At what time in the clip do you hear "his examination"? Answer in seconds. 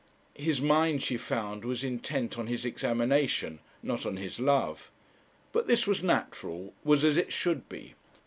2.47-3.59